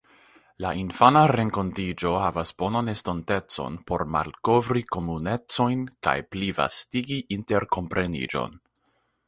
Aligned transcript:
La 0.63 0.69
infana 0.83 1.19
renkontiĝo 1.31 2.13
havas 2.23 2.53
bonan 2.63 2.89
estontecon 2.95 3.77
por 3.91 4.05
malkovri 4.15 4.83
komunecojn 4.97 5.87
kaj 6.09 6.17
plivastigi 6.37 7.23
interkompreniĝon. 7.39 8.61